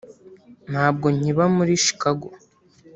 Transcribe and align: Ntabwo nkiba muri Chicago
Ntabwo 0.71 1.07
nkiba 1.15 1.43
muri 1.55 1.73
Chicago 1.85 2.27